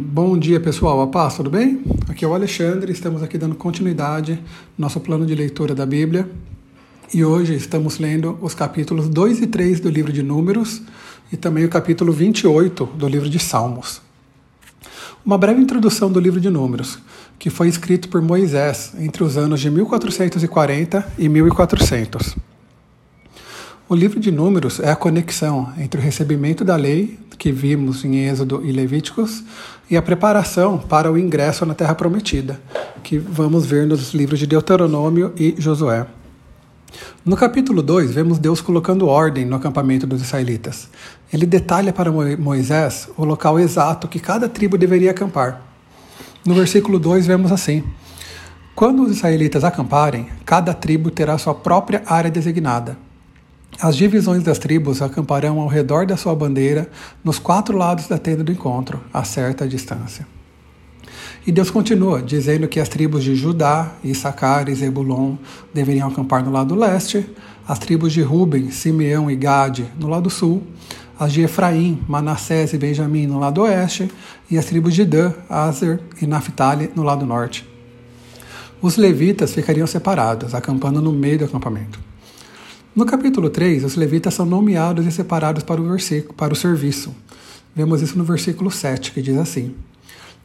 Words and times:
Bom 0.00 0.38
dia, 0.38 0.60
pessoal. 0.60 1.02
A 1.02 1.08
paz, 1.08 1.34
tudo 1.34 1.50
bem? 1.50 1.82
Aqui 2.08 2.24
é 2.24 2.28
o 2.28 2.32
Alexandre, 2.32 2.92
estamos 2.92 3.20
aqui 3.20 3.36
dando 3.36 3.56
continuidade 3.56 4.34
no 4.78 4.84
nosso 4.84 5.00
plano 5.00 5.26
de 5.26 5.34
leitura 5.34 5.74
da 5.74 5.84
Bíblia. 5.84 6.30
E 7.12 7.24
hoje 7.24 7.56
estamos 7.56 7.98
lendo 7.98 8.38
os 8.40 8.54
capítulos 8.54 9.08
2 9.08 9.40
e 9.40 9.48
3 9.48 9.80
do 9.80 9.90
livro 9.90 10.12
de 10.12 10.22
Números 10.22 10.82
e 11.32 11.36
também 11.36 11.64
o 11.64 11.68
capítulo 11.68 12.12
28 12.12 12.86
do 12.86 13.08
livro 13.08 13.28
de 13.28 13.40
Salmos. 13.40 14.00
Uma 15.26 15.36
breve 15.36 15.60
introdução 15.60 16.12
do 16.12 16.20
livro 16.20 16.40
de 16.40 16.48
Números, 16.48 17.00
que 17.36 17.50
foi 17.50 17.66
escrito 17.66 18.08
por 18.08 18.22
Moisés 18.22 18.92
entre 19.00 19.24
os 19.24 19.36
anos 19.36 19.58
de 19.58 19.68
1440 19.68 21.12
e 21.18 21.28
1400. 21.28 22.36
O 23.88 23.96
livro 23.96 24.20
de 24.20 24.30
Números 24.30 24.78
é 24.78 24.90
a 24.90 24.96
conexão 24.96 25.72
entre 25.76 26.00
o 26.00 26.04
recebimento 26.04 26.64
da 26.64 26.76
lei, 26.76 27.18
que 27.38 27.52
vimos 27.52 28.04
em 28.04 28.26
Êxodo 28.26 28.60
e 28.64 28.72
Levíticos, 28.72 29.44
e 29.88 29.96
a 29.96 30.02
preparação 30.02 30.76
para 30.76 31.10
o 31.10 31.16
ingresso 31.16 31.64
na 31.64 31.72
Terra 31.72 31.94
Prometida, 31.94 32.60
que 33.02 33.16
vamos 33.16 33.64
ver 33.64 33.86
nos 33.86 34.12
livros 34.12 34.38
de 34.40 34.46
Deuteronômio 34.46 35.32
e 35.36 35.54
Josué. 35.56 36.06
No 37.24 37.36
capítulo 37.36 37.82
2, 37.82 38.12
vemos 38.12 38.38
Deus 38.38 38.60
colocando 38.60 39.06
ordem 39.06 39.44
no 39.44 39.54
acampamento 39.54 40.06
dos 40.06 40.20
israelitas. 40.20 40.88
Ele 41.32 41.46
detalha 41.46 41.92
para 41.92 42.10
Moisés 42.10 43.08
o 43.16 43.24
local 43.24 43.58
exato 43.58 44.08
que 44.08 44.18
cada 44.18 44.48
tribo 44.48 44.76
deveria 44.76 45.12
acampar. 45.12 45.62
No 46.44 46.54
versículo 46.54 46.98
2, 46.98 47.26
vemos 47.26 47.52
assim: 47.52 47.84
Quando 48.74 49.02
os 49.02 49.12
israelitas 49.12 49.64
acamparem, 49.64 50.28
cada 50.44 50.74
tribo 50.74 51.10
terá 51.10 51.36
sua 51.38 51.54
própria 51.54 52.02
área 52.06 52.30
designada 52.30 53.07
as 53.80 53.96
divisões 53.96 54.42
das 54.42 54.58
tribos 54.58 55.02
acamparão 55.02 55.60
ao 55.60 55.68
redor 55.68 56.06
da 56.06 56.16
sua 56.16 56.34
bandeira, 56.34 56.90
nos 57.22 57.38
quatro 57.38 57.76
lados 57.76 58.08
da 58.08 58.18
tenda 58.18 58.42
do 58.42 58.50
encontro, 58.50 59.00
a 59.12 59.22
certa 59.22 59.68
distância. 59.68 60.26
E 61.46 61.52
Deus 61.52 61.70
continua, 61.70 62.20
dizendo 62.20 62.66
que 62.66 62.80
as 62.80 62.88
tribos 62.88 63.22
de 63.22 63.34
Judá, 63.34 63.92
Issacar 64.02 64.68
e 64.68 64.74
Zebulon 64.74 65.36
deveriam 65.72 66.08
acampar 66.08 66.44
no 66.44 66.50
lado 66.50 66.74
leste, 66.74 67.24
as 67.66 67.78
tribos 67.78 68.12
de 68.12 68.20
Ruben, 68.20 68.70
Simeão 68.70 69.30
e 69.30 69.36
Gade 69.36 69.86
no 69.98 70.08
lado 70.08 70.28
sul, 70.28 70.62
as 71.18 71.32
de 71.32 71.42
Efraim, 71.42 72.02
Manassés 72.08 72.72
e 72.72 72.78
Benjamim 72.78 73.26
no 73.26 73.38
lado 73.38 73.62
oeste, 73.62 74.10
e 74.50 74.58
as 74.58 74.64
tribos 74.64 74.94
de 74.94 75.04
Dan, 75.04 75.32
Azer 75.48 76.00
e 76.20 76.26
Naphtali 76.26 76.90
no 76.94 77.02
lado 77.02 77.24
norte. 77.24 77.68
Os 78.82 78.96
levitas 78.96 79.52
ficariam 79.52 79.86
separados, 79.86 80.54
acampando 80.54 81.00
no 81.00 81.12
meio 81.12 81.38
do 81.38 81.44
acampamento. 81.44 81.98
No 82.96 83.04
capítulo 83.04 83.50
3, 83.50 83.84
os 83.84 83.96
levitas 83.96 84.34
são 84.34 84.46
nomeados 84.46 85.06
e 85.06 85.12
separados 85.12 85.62
para 85.62 85.80
o, 85.80 85.88
versículo, 85.88 86.34
para 86.34 86.52
o 86.52 86.56
serviço. 86.56 87.14
Vemos 87.74 88.02
isso 88.02 88.18
no 88.18 88.24
versículo 88.24 88.70
7, 88.70 89.12
que 89.12 89.22
diz 89.22 89.36
assim: 89.36 89.74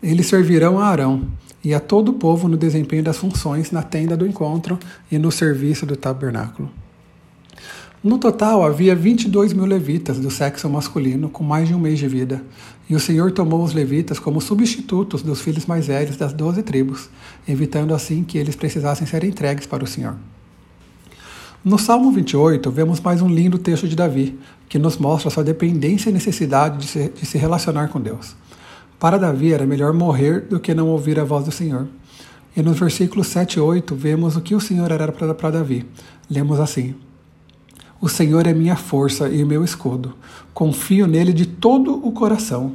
Eles 0.02 0.28
servirão 0.28 0.80
a 0.80 0.88
Arão 0.88 1.28
e 1.64 1.74
a 1.74 1.80
todo 1.80 2.10
o 2.10 2.14
povo 2.14 2.48
no 2.48 2.58
desempenho 2.58 3.04
das 3.04 3.18
funções 3.18 3.72
na 3.72 3.82
tenda 3.82 4.18
do 4.18 4.28
encontro 4.28 4.78
e 5.12 5.18
no 5.18 5.32
serviço 5.32 5.86
do 5.86 5.96
tabernáculo. 5.96 6.70
No 8.04 8.18
total, 8.18 8.66
havia 8.66 8.94
22 8.94 9.54
mil 9.54 9.66
levitas 9.66 10.20
do 10.20 10.30
sexo 10.30 10.70
masculino 10.70 11.30
com 11.30 11.42
mais 11.42 11.70
de 11.70 11.74
um 11.74 11.80
mês 11.80 11.98
de 11.98 12.08
vida, 12.08 12.44
e 12.90 12.96
o 12.96 13.00
Senhor 13.00 13.32
tomou 13.32 13.64
os 13.64 13.74
levitas 13.74 14.20
como 14.20 14.42
substitutos 14.42 15.24
dos 15.24 15.40
filhos 15.40 15.66
mais 15.66 15.88
velhos 15.88 16.18
das 16.18 16.34
doze 16.34 16.62
tribos, 16.62 17.10
evitando 17.48 17.96
assim 17.96 18.22
que 18.22 18.38
eles 18.38 18.58
precisassem 18.58 19.08
ser 19.08 19.24
entregues 19.24 19.66
para 19.66 19.86
o 19.86 19.88
Senhor. 19.88 20.18
No 21.66 21.80
Salmo 21.80 22.12
28, 22.12 22.70
vemos 22.70 23.00
mais 23.00 23.22
um 23.22 23.30
lindo 23.30 23.58
texto 23.58 23.88
de 23.88 23.96
Davi, 23.96 24.38
que 24.68 24.78
nos 24.78 24.98
mostra 24.98 25.30
sua 25.30 25.46
dependência 25.46 26.10
e 26.10 26.14
necessidade 26.14 26.78
de 26.78 26.88
se, 26.88 27.08
de 27.08 27.26
se 27.26 27.38
relacionar 27.38 27.88
com 27.88 28.02
Deus. 28.02 28.36
Para 29.00 29.18
Davi 29.18 29.54
era 29.54 29.66
melhor 29.66 29.94
morrer 29.94 30.42
do 30.42 30.60
que 30.60 30.74
não 30.74 30.90
ouvir 30.90 31.18
a 31.18 31.24
voz 31.24 31.46
do 31.46 31.54
Senhor. 31.54 31.88
E 32.54 32.62
nos 32.62 32.78
versículos 32.78 33.28
7 33.28 33.54
e 33.54 33.60
8 33.62 33.96
vemos 33.96 34.36
o 34.36 34.42
que 34.42 34.54
o 34.54 34.60
Senhor 34.60 34.92
era 34.92 35.10
para 35.10 35.52
Davi. 35.52 35.86
Lemos 36.30 36.60
assim: 36.60 36.96
O 38.02 38.10
Senhor 38.10 38.46
é 38.46 38.54
minha 38.54 38.76
força 38.76 39.30
e 39.30 39.46
meu 39.46 39.64
escudo. 39.64 40.16
Confio 40.54 41.08
nele 41.08 41.32
de 41.32 41.46
todo 41.46 42.06
o 42.06 42.12
coração. 42.12 42.74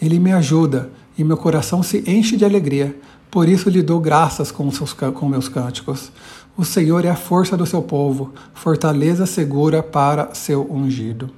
Ele 0.00 0.18
me 0.18 0.32
ajuda 0.32 0.90
e 1.18 1.22
meu 1.22 1.36
coração 1.36 1.82
se 1.82 2.02
enche 2.10 2.38
de 2.38 2.46
alegria. 2.46 2.96
Por 3.32 3.48
isso 3.48 3.70
lhe 3.70 3.80
dou 3.80 3.98
graças 3.98 4.52
com, 4.52 4.70
seus, 4.70 4.92
com 4.92 5.26
meus 5.26 5.48
cânticos. 5.48 6.12
O 6.54 6.66
Senhor 6.66 7.02
é 7.06 7.08
a 7.08 7.16
força 7.16 7.56
do 7.56 7.64
seu 7.64 7.80
povo, 7.80 8.34
fortaleza 8.52 9.24
segura 9.24 9.82
para 9.82 10.34
seu 10.34 10.70
ungido. 10.70 11.30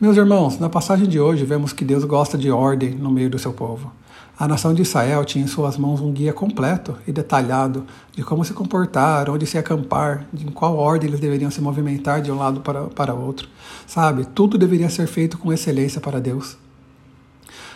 Meus 0.00 0.16
irmãos, 0.16 0.58
na 0.58 0.70
passagem 0.70 1.06
de 1.06 1.20
hoje 1.20 1.44
vemos 1.44 1.74
que 1.74 1.84
Deus 1.84 2.04
gosta 2.04 2.38
de 2.38 2.50
ordem 2.50 2.94
no 2.94 3.10
meio 3.10 3.28
do 3.28 3.38
seu 3.38 3.52
povo. 3.52 3.92
A 4.38 4.48
nação 4.48 4.72
de 4.72 4.80
Israel 4.80 5.26
tinha 5.26 5.44
em 5.44 5.46
suas 5.46 5.76
mãos 5.76 6.00
um 6.00 6.10
guia 6.10 6.32
completo 6.32 6.96
e 7.06 7.12
detalhado 7.12 7.84
de 8.12 8.24
como 8.24 8.42
se 8.42 8.54
comportar, 8.54 9.28
onde 9.28 9.44
se 9.44 9.58
acampar, 9.58 10.24
em 10.32 10.50
qual 10.50 10.78
ordem 10.78 11.06
eles 11.06 11.20
deveriam 11.20 11.50
se 11.50 11.60
movimentar 11.60 12.22
de 12.22 12.32
um 12.32 12.38
lado 12.38 12.62
para, 12.62 12.84
para 12.84 13.12
outro. 13.12 13.46
Sabe, 13.86 14.24
tudo 14.24 14.56
deveria 14.56 14.88
ser 14.88 15.06
feito 15.06 15.36
com 15.36 15.52
excelência 15.52 16.00
para 16.00 16.18
Deus. 16.18 16.56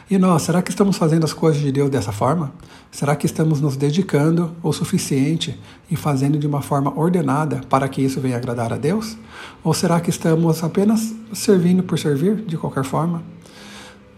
E 0.09 0.19
nós, 0.19 0.43
será 0.43 0.63
que 0.63 0.71
estamos 0.71 0.97
fazendo 0.97 1.25
as 1.25 1.33
coisas 1.33 1.61
de 1.61 1.73
Deus 1.73 1.91
dessa 1.91 2.13
forma? 2.13 2.53
Será 2.93 3.17
que 3.17 3.27
estamos 3.27 3.61
nos 3.61 3.77
dedicando 3.77 4.55
o 4.63 4.73
suficiente 4.73 5.59
e 5.91 5.97
fazendo 5.97 6.39
de 6.39 6.47
uma 6.47 6.63
forma 6.63 6.97
ordenada 6.97 7.61
para 7.69 7.89
que 7.89 8.01
isso 8.01 8.21
venha 8.21 8.37
agradar 8.37 8.73
a 8.73 8.77
Deus? 8.77 9.17
Ou 9.65 9.75
será 9.75 10.01
que 10.01 10.09
estamos 10.09 10.63
apenas 10.63 11.13
servindo 11.33 11.83
por 11.83 11.99
servir 11.99 12.37
de 12.37 12.57
qualquer 12.57 12.85
forma? 12.85 13.21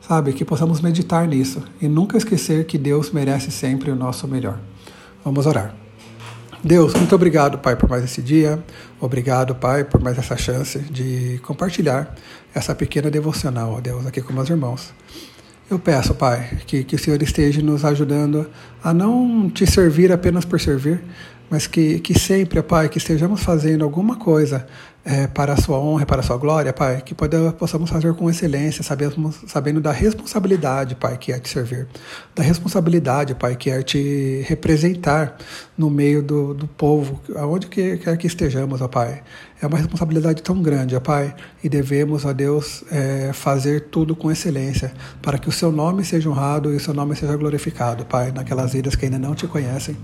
Sabe, 0.07 0.35
que 0.35 0.45
possamos 0.45 0.83
meditar 0.83 1.27
nisso 1.27 1.63
e 1.81 1.89
nunca 1.89 2.19
esquecer 2.19 2.67
que 2.67 2.77
Deus 2.77 3.11
merece 3.11 3.51
sempre 3.51 3.91
o 3.91 3.97
nosso 3.97 4.29
melhor. 4.29 4.61
Vamos 5.25 5.47
orar. 5.47 5.75
Deus, 6.63 6.93
muito 6.93 7.15
obrigado, 7.15 7.59
Pai, 7.59 7.77
por 7.77 7.89
mais 7.89 8.05
esse 8.05 8.21
dia. 8.21 8.63
Obrigado, 9.01 9.55
Pai, 9.55 9.85
por 9.85 10.03
mais 10.03 10.19
essa 10.19 10.37
chance 10.37 10.79
de 10.81 11.41
compartilhar 11.43 12.15
essa 12.55 12.75
pequena 12.75 13.11
devocional, 13.11 13.73
ó 13.73 13.81
Deus, 13.81 14.07
aqui 14.07 14.21
com 14.21 14.35
meus 14.35 14.51
irmãos. 14.51 14.93
Eu 15.71 15.79
peço, 15.79 16.15
Pai, 16.15 16.49
que, 16.67 16.83
que 16.83 16.97
o 16.97 16.99
Senhor 16.99 17.23
esteja 17.23 17.61
nos 17.61 17.85
ajudando 17.85 18.49
a 18.83 18.95
não 18.95 19.51
te 19.51 19.67
servir 19.67 20.11
apenas 20.11 20.47
por 20.47 20.59
servir, 20.59 21.03
mas 21.51 21.67
que, 21.67 21.99
que 22.01 22.19
sempre, 22.19 22.63
Pai, 22.63 22.89
que 22.89 22.99
estejamos 22.99 23.43
fazendo 23.43 23.85
alguma 23.85 24.17
coisa 24.17 24.67
é, 25.05 25.27
para 25.27 25.55
a 25.55 25.57
sua 25.57 25.79
honra, 25.79 26.05
para 26.05 26.21
a 26.21 26.23
sua 26.23 26.37
glória, 26.37 26.71
Pai, 26.71 27.01
que 27.01 27.15
pode, 27.15 27.35
possamos 27.59 27.89
fazer 27.89 28.13
com 28.13 28.29
excelência, 28.29 28.83
sabemos, 28.83 29.37
sabendo 29.47 29.81
da 29.81 29.91
responsabilidade, 29.91 30.95
Pai, 30.95 31.17
que 31.17 31.33
é 31.33 31.39
te 31.39 31.49
servir, 31.49 31.87
da 32.35 32.43
responsabilidade, 32.43 33.35
Pai, 33.35 33.57
que 33.57 33.71
é 33.71 33.83
te 33.83 34.45
representar 34.47 35.39
no 35.79 35.89
meio 35.89 36.23
do, 36.23 36.53
do 36.53 36.69
povo, 36.69 37.23
aonde 37.37 37.69
que, 37.69 37.97
quer 37.97 38.19
que 38.19 38.27
estejamos, 38.27 38.83
ó 38.83 38.89
Pai. 38.89 39.23
É 39.63 39.67
uma 39.67 39.79
responsabilidade 39.79 40.43
tão 40.43 40.61
grande, 40.61 40.95
ó 40.95 41.01
Pai, 41.01 41.35
e 41.65 41.71
devemos, 41.71 42.27
ó 42.27 42.33
Deus, 42.35 42.85
é, 42.91 43.33
fazer 43.33 43.89
tudo 43.91 44.15
com 44.15 44.31
excelência, 44.31 44.93
para 45.23 45.39
que 45.39 45.49
o 45.49 45.53
seu 45.53 45.73
nome 45.73 46.05
seja 46.05 46.29
honrado 46.29 46.71
e 46.71 46.77
o 46.77 46.81
seu 46.81 46.93
nome 46.93 47.17
seja 47.17 47.35
glorificado, 47.35 48.05
Pai, 48.05 48.31
naquelas 48.31 48.75
vidas 48.75 48.95
que 48.95 49.07
ainda 49.07 49.19
não 49.19 49.35
te 49.35 49.47
conhecem. 49.47 49.97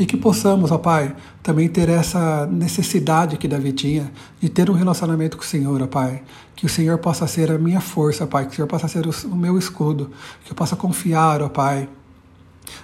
E 0.00 0.06
que 0.06 0.16
possamos, 0.16 0.70
ó 0.70 0.78
Pai, 0.78 1.14
também 1.42 1.68
ter 1.68 1.90
essa 1.90 2.46
necessidade 2.46 3.36
que 3.36 3.46
Davi 3.46 3.70
tinha 3.70 4.10
de 4.40 4.48
ter 4.48 4.70
um 4.70 4.72
relacionamento 4.72 5.36
com 5.36 5.42
o 5.42 5.46
Senhor, 5.46 5.82
ó 5.82 5.86
Pai. 5.86 6.22
Que 6.56 6.64
o 6.64 6.70
Senhor 6.70 6.96
possa 6.96 7.26
ser 7.26 7.50
a 7.50 7.58
minha 7.58 7.82
força, 7.82 8.26
Pai. 8.26 8.46
Que 8.46 8.52
o 8.52 8.54
Senhor 8.56 8.66
possa 8.66 8.88
ser 8.88 9.04
o 9.06 9.36
meu 9.36 9.58
escudo. 9.58 10.10
Que 10.42 10.52
eu 10.52 10.56
possa 10.56 10.74
confiar, 10.74 11.42
ó 11.42 11.50
Pai, 11.50 11.86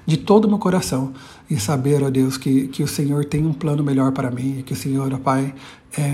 de 0.04 0.18
todo 0.18 0.44
o 0.44 0.48
meu 0.48 0.58
coração 0.58 1.14
e 1.48 1.58
saber, 1.58 2.02
ó 2.02 2.10
Deus, 2.10 2.36
que, 2.36 2.68
que 2.68 2.82
o 2.82 2.86
Senhor 2.86 3.24
tem 3.24 3.46
um 3.46 3.52
plano 3.54 3.82
melhor 3.82 4.12
para 4.12 4.30
mim 4.30 4.58
e 4.58 4.62
que 4.62 4.74
o 4.74 4.76
Senhor, 4.76 5.10
ó 5.14 5.16
Pai, 5.16 5.54
é, 5.96 6.06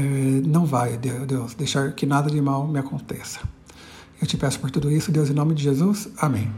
não 0.46 0.64
vai, 0.64 0.96
Deus, 0.96 1.54
deixar 1.54 1.90
que 1.94 2.06
nada 2.06 2.30
de 2.30 2.40
mal 2.40 2.68
me 2.68 2.78
aconteça. 2.78 3.40
Eu 4.20 4.26
te 4.28 4.36
peço 4.36 4.60
por 4.60 4.70
tudo 4.70 4.88
isso, 4.88 5.10
Deus, 5.10 5.28
em 5.28 5.34
nome 5.34 5.52
de 5.52 5.64
Jesus. 5.64 6.08
Amém. 6.16 6.48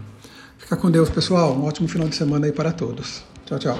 Fica 0.59 0.77
com 0.77 0.91
Deus, 0.91 1.09
pessoal. 1.09 1.55
Um 1.55 1.65
ótimo 1.65 1.89
final 1.89 2.07
de 2.07 2.15
semana 2.15 2.45
aí 2.45 2.53
para 2.53 2.73
todos. 2.73 3.25
Tchau, 3.47 3.59
tchau. 3.59 3.79